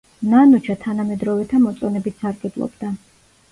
ნანუჩა 0.29 0.75
თანამედროვეთა 0.85 1.61
მოწონებით 1.67 2.19
სარგებლობდა. 2.25 2.93